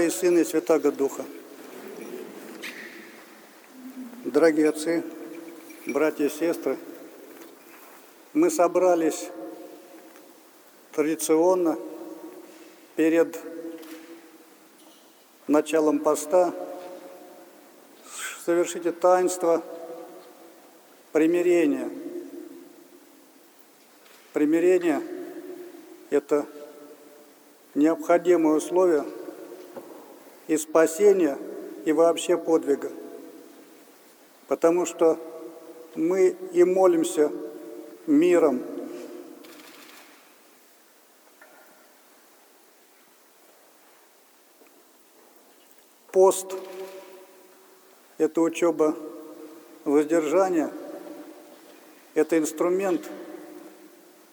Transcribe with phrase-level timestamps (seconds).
[0.00, 1.24] И Сына и Святаго Духа.
[4.24, 5.04] Дорогие отцы,
[5.86, 6.78] братья и сестры,
[8.32, 9.28] мы собрались
[10.92, 11.78] традиционно
[12.96, 13.38] перед
[15.46, 16.54] началом поста
[18.44, 19.62] совершите таинство
[21.12, 21.90] примирения.
[24.32, 25.02] Примирение–
[26.10, 26.46] это
[27.74, 29.04] необходимое условие
[30.50, 31.38] и спасения,
[31.84, 32.90] и вообще подвига.
[34.48, 35.16] Потому что
[35.94, 37.30] мы и молимся
[38.08, 38.60] миром.
[46.10, 46.52] Пост–
[48.18, 48.96] это учеба
[49.84, 50.72] воздержания,
[52.14, 53.08] это инструмент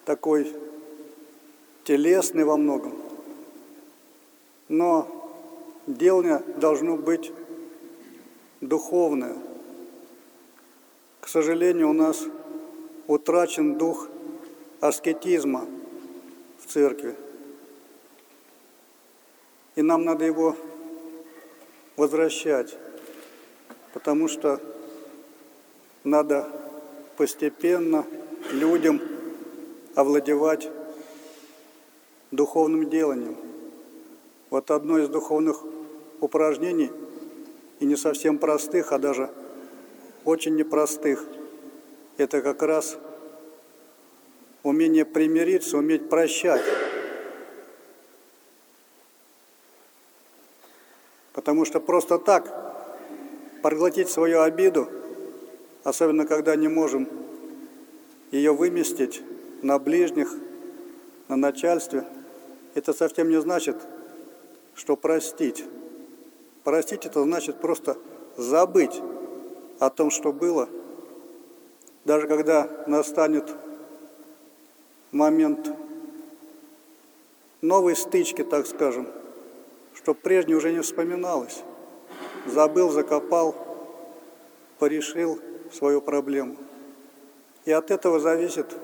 [0.04, 0.52] такой
[1.84, 3.00] телесный во многом,
[4.66, 5.17] но
[5.88, 7.32] делание должно быть
[8.60, 9.36] духовное.
[11.20, 12.24] К сожалению, у нас
[13.06, 14.08] утрачен дух
[14.80, 15.66] аскетизма
[16.58, 17.16] в церкви.
[19.76, 20.56] И нам надо его
[21.96, 22.76] возвращать,
[23.92, 24.60] потому что
[26.04, 26.48] надо
[27.16, 28.04] постепенно
[28.52, 29.00] людям
[29.94, 30.68] овладевать
[32.30, 33.36] духовным деланием.
[34.50, 35.62] Вот одно из духовных
[36.20, 36.90] упражнений,
[37.80, 39.30] и не совсем простых, а даже
[40.24, 41.24] очень непростых,
[42.16, 42.98] это как раз
[44.62, 46.62] умение примириться, уметь прощать.
[51.32, 52.52] Потому что просто так
[53.62, 54.88] проглотить свою обиду,
[55.84, 57.08] особенно когда не можем
[58.32, 59.22] ее выместить
[59.62, 60.34] на ближних,
[61.28, 62.04] на начальстве,
[62.74, 63.76] это совсем не значит,
[64.74, 65.64] что простить.
[66.68, 67.96] Простить это значит просто
[68.36, 69.00] забыть
[69.78, 70.68] о том, что было,
[72.04, 73.50] даже когда настанет
[75.10, 75.74] момент
[77.62, 79.08] новой стычки, так скажем,
[79.94, 81.62] чтобы прежнее уже не вспоминалось.
[82.44, 83.54] Забыл, закопал,
[84.78, 85.40] порешил
[85.72, 86.56] свою проблему.
[87.64, 88.76] И от этого зависит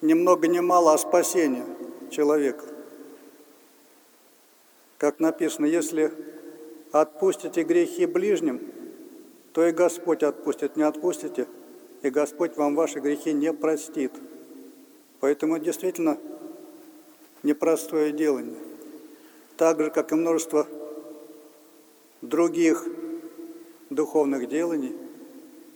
[0.00, 1.66] ни много ни мало, а спасение
[2.10, 2.64] человека.
[4.98, 6.33] Как написано, если
[7.00, 8.60] отпустите грехи ближним,
[9.52, 11.48] то и Господь отпустит, не отпустите,
[12.02, 14.12] и Господь вам ваши грехи не простит.
[15.18, 16.18] Поэтому действительно
[17.42, 18.58] непростое делание.
[19.56, 20.68] Так же, как и множество
[22.22, 22.86] других
[23.90, 24.94] духовных деланий.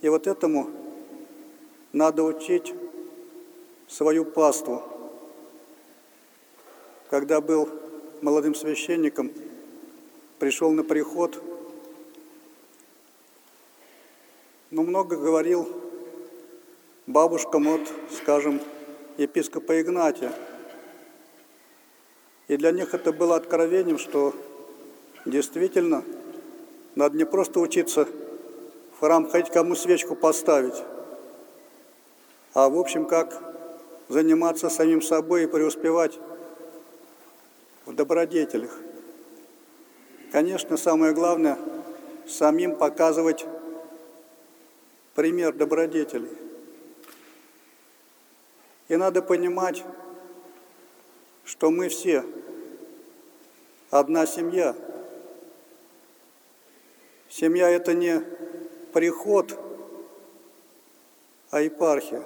[0.02, 0.70] И вот этому
[1.92, 2.74] надо учить
[3.88, 4.84] свою паству.
[7.10, 7.68] Когда был
[8.22, 9.32] молодым священником,
[10.38, 11.42] пришел на приход,
[14.70, 15.68] но много говорил
[17.06, 17.80] бабушкам от,
[18.12, 18.60] скажем,
[19.16, 20.32] епископа Игнатия.
[22.46, 24.34] И для них это было откровением, что
[25.24, 26.04] действительно
[26.94, 28.08] надо не просто учиться
[28.96, 30.82] в храм ходить, кому свечку поставить,
[32.54, 33.42] а в общем как
[34.08, 36.18] заниматься самим собой и преуспевать
[37.86, 38.87] в добродетелях.
[40.30, 41.58] Конечно, самое главное–
[42.28, 43.46] самим показывать
[45.14, 46.28] пример добродетелей.
[48.88, 49.82] И надо понимать,
[51.44, 52.24] что мы все
[53.88, 54.76] одна семья.
[57.30, 58.22] Семья– это не
[58.92, 59.58] приход,
[61.50, 62.22] а епархия.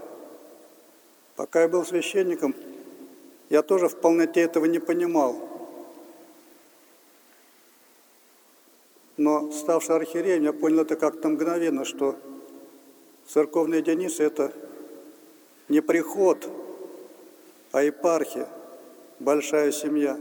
[1.37, 2.57] Пока я был священником,
[3.49, 5.49] я тоже в полноте этого не понимал–
[9.33, 12.17] Но ставший архиереем, я понял это как-то мгновенно, что
[13.27, 14.53] церковная единица– это
[15.71, 16.47] не приход,
[17.71, 18.47] а епархия,
[19.21, 20.21] большая семья.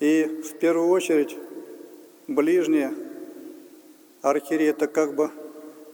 [0.00, 1.36] И в первую очередь
[2.26, 2.92] ближние
[4.20, 5.30] архиереи– это как бы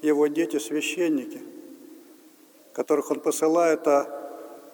[0.01, 1.41] его дети, священники,
[2.73, 4.07] которых он посылает, а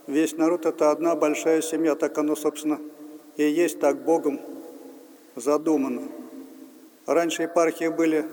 [0.06, 2.79] весь народ– это одна большая семья, так оно, собственно,
[3.37, 4.40] и есть так Богом
[5.37, 6.08] задумано.
[7.06, 8.29] Раньше епархии были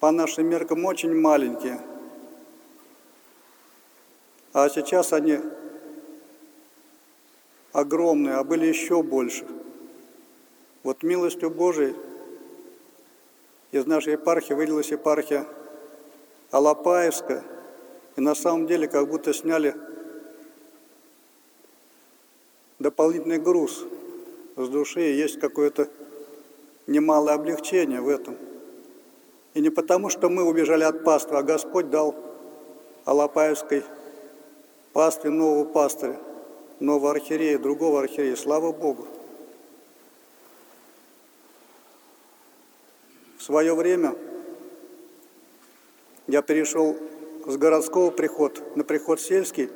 [0.00, 1.80] по нашим меркам очень маленькие,
[4.52, 5.40] а сейчас они
[7.72, 9.46] огромные, а были еще больше.
[10.82, 11.94] Вот милостью Божией
[13.70, 15.46] из нашей епархии выделилась епархия
[16.50, 17.42] Алапаевская,
[18.16, 19.74] и на самом деле как будто сняли
[22.78, 23.84] дополнительный груз
[24.56, 25.88] с души, и есть какое-то
[26.86, 28.36] немалое облегчение в этом.
[29.54, 32.14] И не потому, что мы убежали от паствы, а Господь дал
[33.04, 33.84] Алапаевской
[34.92, 36.18] пастве нового пастыря,
[36.80, 38.36] нового архиерея, другого архиерея.
[38.36, 39.06] Слава Богу!
[43.38, 44.14] В свое время
[46.28, 46.96] я перешел
[47.44, 49.68] с городского прихода на приход сельский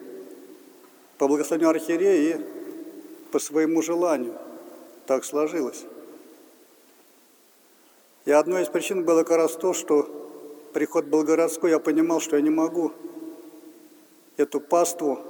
[1.19, 2.41] по благословению архиерея и
[3.33, 4.39] по своему желанию.
[5.07, 5.85] Так сложилось.
[8.25, 10.11] И одной из причин было как раз то, что
[10.73, 12.93] приход был городской, я понимал, что я не могу
[14.37, 15.21] эту паству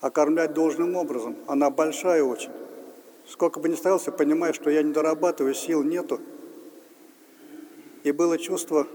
[0.00, 1.36] окормлять должным образом.
[1.46, 2.50] Она большая очень.
[3.28, 6.20] Сколько бы ни старался, понимаю, что я не дорабатываю, сил нету.
[8.02, 8.86] И было чувство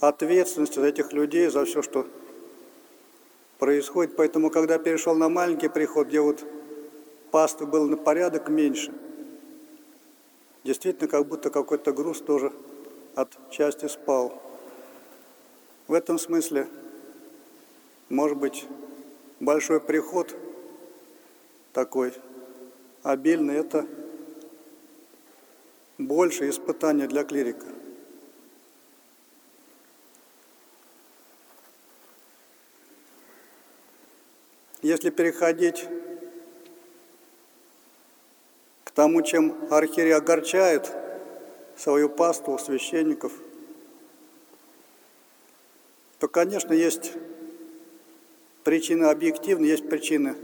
[0.00, 2.06] ответственности за этих людей, за все, что
[3.58, 4.16] происходит.
[4.16, 6.44] Поэтому, когда перешел на маленький приход, где вот
[7.30, 8.92] паствы было на порядок меньше–
[10.62, 12.52] Действительно, как будто какой-то груз тоже
[13.14, 14.40] от части спал.
[15.88, 16.68] В этом смысле,
[18.10, 18.66] может быть,
[19.40, 20.36] большой приход
[21.72, 22.12] такой
[23.02, 23.86] обильный– это
[25.96, 27.66] больше испытания для клирика.
[34.82, 35.86] Если переходить
[39.00, 40.92] тому, чем архиерей огорчает
[41.74, 43.32] свою паству, священников,
[46.18, 47.12] то, конечно, есть
[48.62, 50.36] причины объективные, есть причины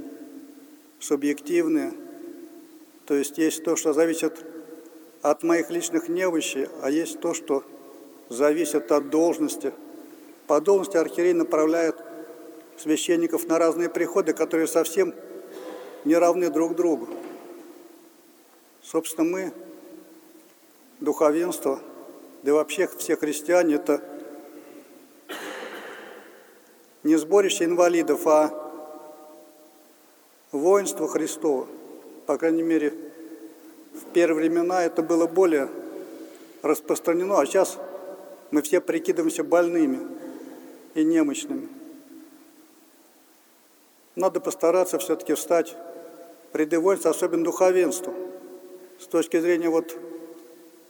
[1.00, 1.92] субъективные.
[3.04, 4.42] То есть есть то, что зависит
[5.20, 7.62] от моих личных невыщей, а есть то, что
[8.30, 9.74] зависит от должности.
[10.46, 11.96] По должности архиерей направляет
[12.78, 15.12] священников на разные приходы, которые совсем
[16.06, 17.06] не равны друг другу.
[18.86, 19.52] Собственно, мы,
[21.00, 21.80] духовенство,
[22.44, 24.00] да и вообще все христиане, это
[27.02, 28.52] не сборище инвалидов, а
[30.52, 31.66] воинство Христово.
[32.26, 32.94] По крайней мере,
[33.92, 35.68] в первые времена это было более
[36.62, 37.78] распространено, а сейчас
[38.52, 39.98] мы все прикидываемся больными
[40.94, 41.68] и немощными.
[44.14, 45.76] Надо постараться все-таки встать
[46.52, 48.14] пред воинство, особенно духовенству–
[48.98, 49.96] с точки зрения вот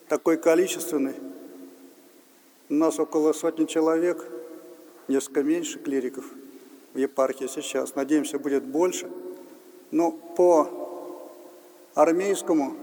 [0.09, 1.15] такой количественной,
[2.69, 4.27] у нас около сотни человек,
[5.09, 6.25] несколько меньше клириков
[6.95, 7.95] в епархии сейчас.
[7.95, 9.11] Надеемся, будет больше.
[9.91, 10.69] Но по
[11.95, 12.77] армейскому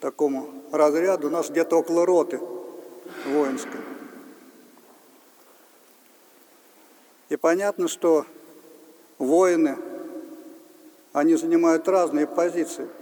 [0.00, 2.40] такому разряду у нас где-то около роты
[3.26, 3.80] воинской.
[7.28, 8.26] И понятно, что
[9.18, 9.76] воины,
[11.12, 12.88] они занимают разные позиции–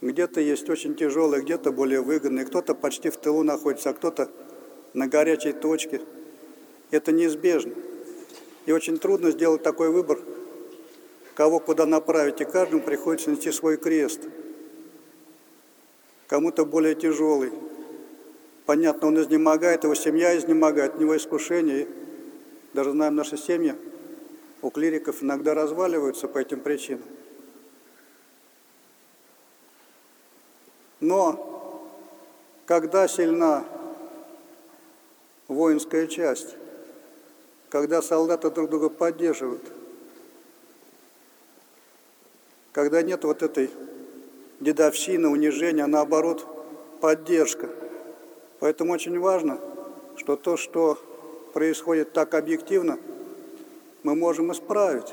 [0.00, 4.30] где-то есть очень тяжелые, где-то более выгодные, кто-то почти в тылу находится, а кто-то
[4.94, 6.00] на горячей точке.
[6.90, 7.74] Это неизбежно.
[8.66, 10.18] И очень трудно сделать такой выбор,
[11.34, 14.20] кого куда направить, и каждому приходится нести свой крест.
[16.28, 17.52] Кому-то более тяжелый.
[18.64, 21.82] Понятно, он изнемогает, его семья изнемогает, у него искушение.
[21.82, 21.88] И
[22.72, 23.74] даже знаем, наши семьи
[24.62, 27.02] у клириков иногда разваливаются по этим причинам.
[31.10, 31.82] Но
[32.66, 33.64] когда сильна
[35.48, 36.54] воинская часть,
[37.68, 39.64] когда солдаты друг друга поддерживают,
[42.70, 43.70] когда нет вот этой
[44.60, 46.46] дедовщины, унижения, а наоборот
[47.00, 47.68] поддержка.
[48.60, 49.58] Поэтому очень важно,
[50.16, 50.96] что то, что
[51.52, 53.00] происходит так объективно,
[54.04, 55.12] мы можем исправить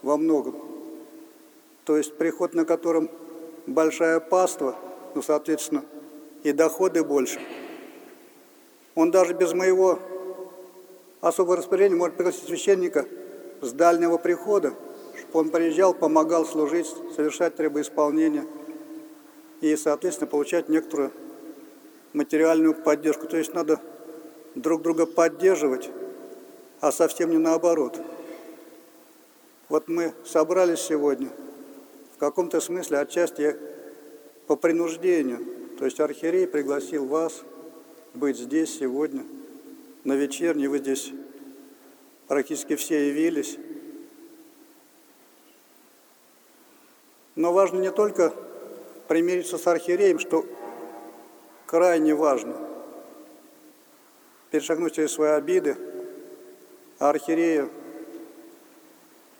[0.00, 0.54] во многом.
[1.84, 3.10] То есть приход, на котором
[3.66, 4.74] большая паства–
[5.16, 5.82] ну, соответственно,
[6.42, 7.40] и доходы больше.
[8.94, 9.98] Он даже без моего
[11.22, 13.06] особого распоряжения может пригласить священника
[13.62, 14.74] с дальнего прихода,
[15.16, 18.44] чтобы он приезжал, помогал служить, совершать требоисполнения
[19.62, 21.12] и, соответственно, получать некоторую
[22.12, 23.26] материальную поддержку.
[23.26, 23.80] То есть надо
[24.54, 25.88] друг друга поддерживать,
[26.82, 27.98] а совсем не наоборот.
[29.70, 31.30] Вот мы собрались сегодня,
[32.14, 33.56] в каком-то смысле отчасти
[34.46, 35.44] по принуждению.
[35.78, 37.42] То есть архиерей пригласил вас
[38.14, 39.24] быть здесь сегодня,
[40.04, 41.12] на вечерней вы здесь
[42.28, 43.58] практически все явились.
[47.34, 48.32] Но важно не только
[49.08, 50.46] примириться с архиереем, что
[51.66, 52.56] крайне важно
[54.50, 55.76] перешагнуть через свои обиды,
[56.98, 57.70] а архиерею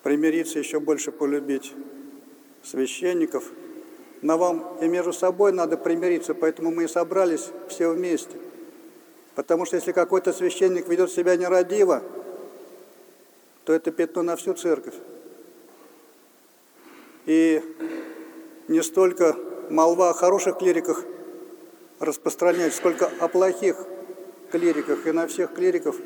[0.03, 1.73] примириться, еще больше полюбить
[2.63, 3.51] священников.
[4.23, 8.37] Но вам и между собой надо примириться, поэтому мы и собрались все вместе.
[9.35, 12.03] Потому что если какой-то священник ведет себя нерадиво,
[13.65, 14.95] то это пятно на всю церковь.
[17.27, 17.63] И
[18.69, 19.37] не столько
[19.69, 21.05] молва о хороших клириках
[21.99, 23.77] распространяется, сколько о плохих
[24.51, 25.07] клириках.
[25.07, 25.97] И на всех клириков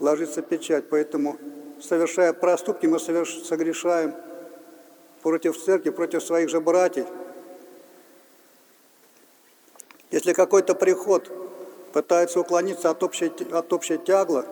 [0.00, 0.84] ложится печать.
[0.90, 1.38] Поэтому,
[1.80, 4.14] совершая проступки, мы согрешаем
[5.22, 7.06] против церкви, против своих же братьев.
[10.10, 11.30] Если какой-то приход
[11.92, 14.46] пытается уклониться от общей, от общей тягла,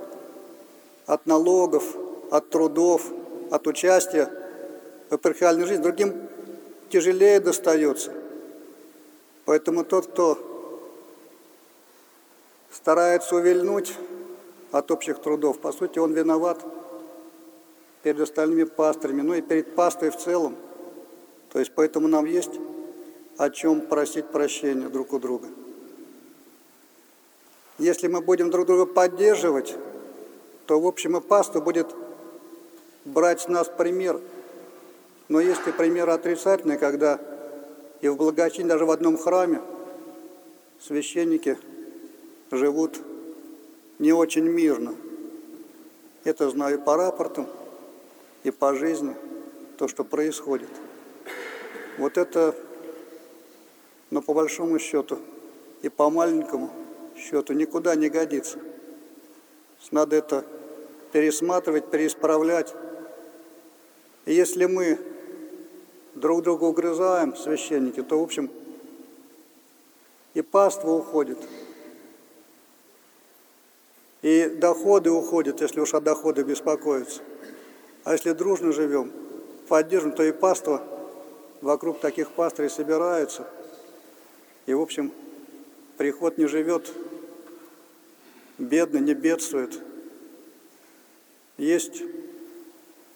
[1.07, 1.97] от налогов,
[2.31, 3.03] от трудов,
[3.51, 4.31] от участия
[5.09, 6.29] в эпархиальной жизни, другим
[6.91, 8.13] тяжелее достается.
[9.45, 10.39] Поэтому тот, кто
[12.71, 13.95] старается увильнуть
[14.73, 16.61] от общих трудов, по сути, он виноват
[18.03, 20.57] перед остальными пастырями, ну и перед пастой в целом.
[21.53, 22.53] То есть поэтому нам есть
[23.39, 25.49] о чем просить прощения друг у друга.
[27.79, 29.75] Если мы будем друг друга поддерживать,
[30.67, 31.95] то, в общем, и паста будет
[33.05, 34.21] брать с нас пример.
[35.29, 37.21] Но есть и примеры отрицательные, когда
[38.01, 39.61] и в благочине, даже в одном храме,
[40.81, 41.59] священники
[42.51, 42.99] живут
[43.99, 44.95] не очень мирно.
[46.25, 47.47] Это знаю по рапортам
[48.43, 49.15] и по жизни,
[49.79, 50.69] то, что происходит.
[51.99, 52.55] Вот это,
[54.17, 55.19] но по большому счету
[55.83, 56.71] и по маленькому
[57.19, 58.59] счету никуда не годится.
[59.91, 60.43] Надо это
[61.13, 62.75] пересматривать, переисправлять.
[64.25, 64.99] И если мы
[66.15, 68.51] друг друга угрызаем, священники, то, в общем,
[70.33, 71.39] и паства уходит,
[74.23, 77.21] и доходы уходят, если уж о доходы беспокоиться.
[78.05, 79.13] А если дружно живем,
[79.69, 80.83] поддержим, то и паства
[81.61, 83.47] вокруг таких пастырей собираются.
[84.67, 85.13] И, в общем,
[85.97, 86.93] приход не живет
[88.59, 89.81] бедно, не бедствует.
[91.57, 92.03] Есть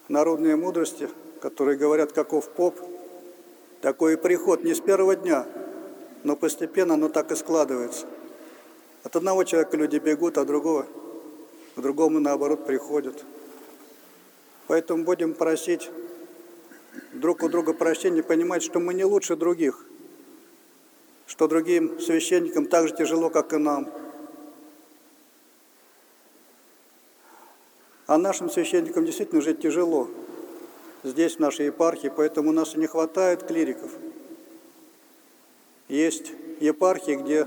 [0.08, 1.08] народные мудрости,
[1.40, 2.78] которые говорят, каков поп,
[3.80, 5.46] такой и приход не с первого дня,
[6.22, 8.06] но постепенно оно так и складывается.
[9.02, 10.86] От одного человека люди бегут, а другого,
[11.74, 13.24] к другому наоборот приходят.
[14.66, 15.90] Поэтому будем просить
[17.12, 19.84] друг у друга прощения, понимать, что мы не лучше других,
[21.30, 23.88] что другим священникам так же тяжело, как и нам.
[28.08, 30.08] А нашим священникам действительно жить тяжело
[31.04, 33.92] здесь, в нашей епархии, поэтому у нас и не хватает клириков.
[35.88, 37.46] Есть епархии, где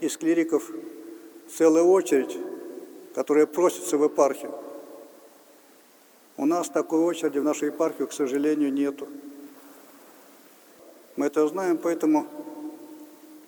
[0.00, 0.70] из клириков
[1.48, 2.38] целая очередь,
[3.16, 4.54] которая просится в епархию.
[6.36, 9.08] У нас такой очереди в нашей епархии, к сожалению, нету.
[11.16, 12.28] Мы это знаем, поэтому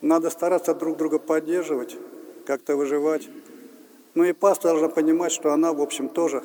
[0.00, 1.96] надо стараться друг друга поддерживать,
[2.46, 3.28] как-то выживать.
[4.14, 6.42] Ну и пастор должна понимать, что она, в общем, тоже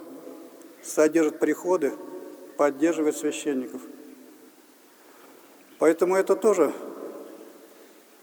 [0.84, 1.94] содержит приходы,
[2.58, 3.82] поддерживает священников.
[5.80, 6.74] Поэтому это тоже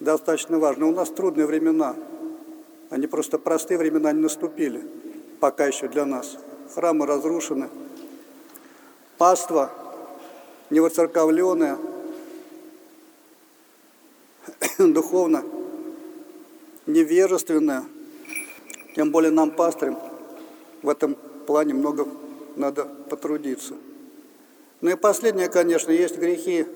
[0.01, 0.87] достаточно важно.
[0.87, 1.97] У нас трудные времена.
[2.91, 4.85] Они просто простые времена не наступили,
[5.41, 6.37] пока еще для нас.
[6.75, 7.69] Храмы разрушены.
[9.19, 9.71] Паства
[10.73, 11.77] невоцерковленная,
[14.93, 15.45] духовно
[16.87, 17.85] невежественная.
[18.95, 19.99] Тем более нам, пастырям,
[20.83, 22.07] в этом плане много
[22.57, 23.75] надо потрудиться.
[24.81, 26.67] Ну и последнее, конечно, есть грехи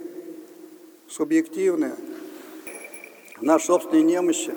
[1.08, 1.94] субъективные,
[3.40, 4.54] наши собственные немощи.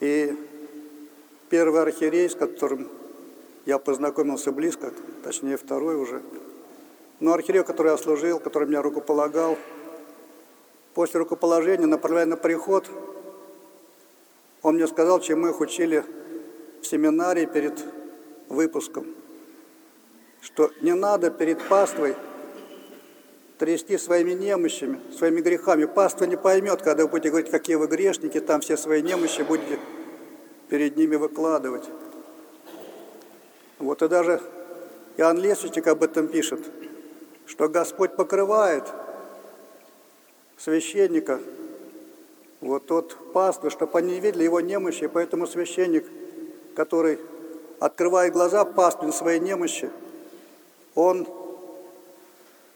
[0.00, 0.36] И
[1.48, 2.88] первый архиерей, с которым
[3.64, 6.22] я познакомился близко, точнее второй уже,
[7.20, 9.56] но архиерей, который я служил, который меня рукополагал,
[10.94, 12.88] после рукоположения, направляя на приход,
[14.62, 16.04] он мне сказал, чем мы их учили
[16.80, 17.84] в семинарии перед
[18.48, 19.06] выпуском–
[20.44, 22.14] что не надо перед паствой
[23.58, 25.86] трясти своими немощами, своими грехами.
[25.86, 29.78] Паства не поймет, когда вы будете говорить, какие вы грешники, там все свои немощи будете
[30.68, 31.84] перед ними выкладывать.
[33.78, 34.42] Вот и даже
[35.16, 36.60] Иоанн Лесвичник об этом пишет,
[37.46, 38.84] что Господь покрывает
[40.64, 41.40] священника,
[42.62, 46.06] вот тот пастырь, чтобы они видели его немощи, поэтому священник,
[46.74, 47.18] который
[47.80, 49.90] открывает глаза пастырь своей немощи,
[50.94, 51.28] он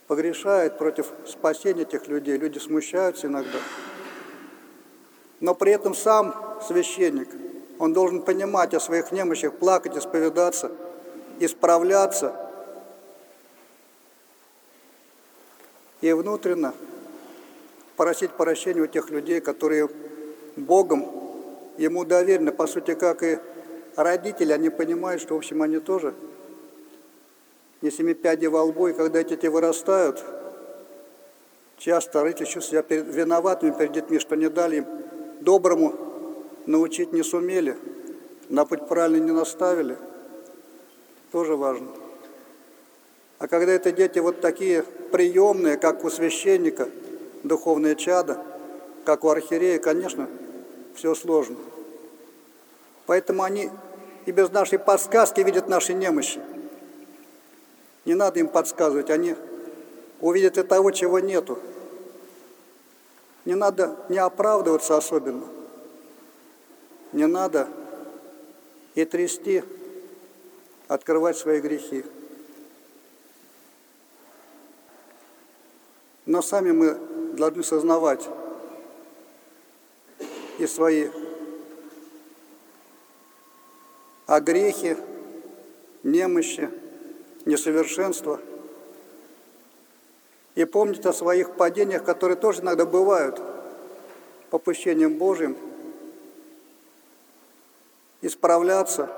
[0.06, 2.36] погрешает против спасения этих людей.
[2.36, 3.58] Люди смущаются иногда.
[5.40, 6.34] Но при этом сам
[6.66, 7.28] священник,
[7.78, 10.72] он должен понимать о своих немощах, плакать, исповедаться,
[11.40, 12.34] исправляться.
[16.02, 16.74] И внутренно
[17.98, 19.90] просить прощения у тех людей, которые
[20.56, 21.04] Богом
[21.76, 23.38] ему доверены, по сути, как и
[23.96, 26.14] родители, они понимают, что, в общем, они тоже.
[27.82, 30.24] Не семи пядей во лбу, и когда дети вырастают,
[31.76, 34.86] часто родители чувствуют себя виноватыми перед детьми, что не дали им
[35.40, 35.94] доброму
[36.66, 37.76] научить не сумели,
[38.48, 39.96] на путь правильно не наставили,
[41.32, 41.88] тоже важно.
[43.38, 46.88] А когда это дети вот такие приемные, как у священника,
[47.42, 48.42] духовные чада,
[49.04, 50.28] как у архиерея, конечно,
[50.94, 51.56] все сложно.
[53.06, 53.70] Поэтому они
[54.26, 56.40] и без нашей подсказки видят наши немощи.
[58.04, 59.36] Не надо им подсказывать, они
[60.20, 61.58] увидят и того, чего нету.
[63.44, 65.46] Не надо не оправдываться особенно.
[67.12, 67.68] Не надо
[68.94, 69.62] и трясти,
[70.88, 72.04] открывать свои грехи.
[76.26, 76.98] Но сами мы
[77.38, 78.28] должны сознавать
[80.58, 81.08] и свои
[84.26, 84.96] огрехи,
[86.02, 86.70] немощи,
[87.44, 88.40] несовершенства.
[90.54, 93.40] И помнить о своих падениях, которые тоже иногда бывают
[94.50, 95.56] попущением Божьим,
[98.22, 99.08] исправляться,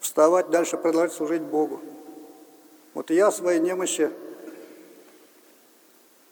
[0.00, 1.80] вставать, дальше продолжать служить Богу.
[2.92, 4.10] Вот я свои немощи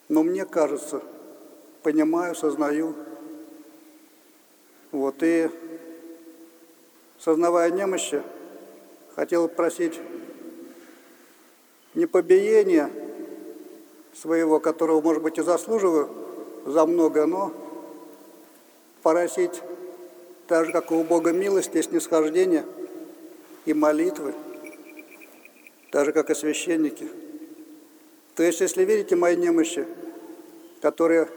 [0.08, 1.02] но мне кажется,
[1.82, 2.94] понимаю, сознаю.
[4.92, 5.50] Вот, и
[7.18, 8.23] сознавая немощи,
[9.14, 9.99] хотел просить
[11.94, 12.90] не побиения
[14.12, 16.08] своего, которого, может быть, и заслуживаю
[16.66, 17.52] за много, но
[19.02, 19.62] просить
[20.47, 22.64] так же, как у Бога милости и снисхождения
[23.64, 24.34] и молитвы,
[25.90, 27.24] так же, как и священники.
[28.34, 29.86] То есть, если верите моей немощи,
[30.80, 31.28] которые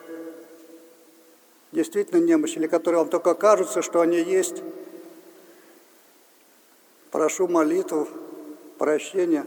[1.71, 4.63] действительно немощи, или которые вам только кажутся, что они есть.
[7.12, 8.07] Прошу молитву,
[8.77, 9.45] прощения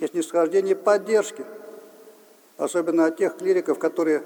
[0.00, 1.44] и снисхождения поддержки,
[2.56, 4.22] особенно от тех клириков, которые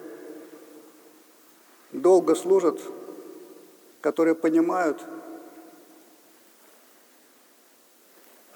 [1.93, 2.81] долго служат,
[4.01, 5.01] которые понимают,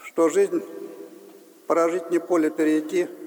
[0.03, 0.63] что жизнь
[1.67, 3.09] прожить не поле перейти–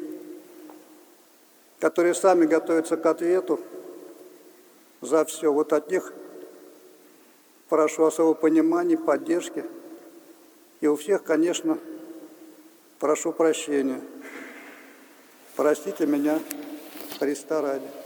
[1.81, 3.59] которые сами готовятся к ответу
[5.01, 5.51] за все.
[5.51, 6.13] Вот от них
[7.69, 9.65] прошу особого понимания, поддержки.
[10.79, 11.79] И у всех, конечно,
[12.99, 13.99] прошу прощения.
[15.55, 16.39] Простите меня,
[17.19, 18.00] Христа ради.